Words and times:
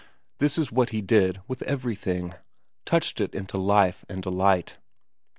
That 0.39 0.57
is 0.57 0.71
what 0.71 0.89
he 0.89 0.99
did 1.03 1.09
4 1.11 1.27
VERA 1.27 1.37
i 1.37 1.45
with 1.47 1.61
everything, 1.61 2.33
touched 2.85 3.21
it 3.21 3.35
into 3.35 3.59
life 3.59 4.03
and 4.09 4.23
delight. 4.23 4.77